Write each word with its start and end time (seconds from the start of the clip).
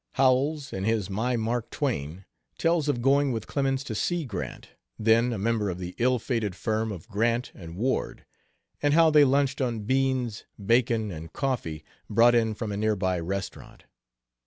Howells, 0.13 0.73
in 0.73 0.83
his 0.83 1.11
'My 1.11 1.37
Mark 1.37 1.69
Twain', 1.69 2.25
tells 2.57 2.89
of 2.89 3.03
going 3.03 3.31
with 3.31 3.45
Clemens 3.45 3.83
to 3.83 3.93
see 3.93 4.25
Grant, 4.25 4.69
then 4.97 5.31
a 5.31 5.37
member 5.37 5.69
of 5.69 5.77
the 5.77 5.93
ill 5.99 6.17
fated 6.17 6.55
firm 6.55 6.91
of 6.91 7.07
Grant 7.07 7.51
and 7.53 7.75
Ward, 7.77 8.25
and 8.81 8.95
how 8.95 9.11
they 9.11 9.23
lunched 9.23 9.61
on 9.61 9.81
beans, 9.81 10.43
bacon 10.57 11.11
and 11.11 11.31
coffee 11.33 11.83
brought 12.09 12.33
in 12.33 12.55
from 12.55 12.71
a 12.71 12.77
near 12.77 12.95
by 12.95 13.19
restaurant. 13.19 13.83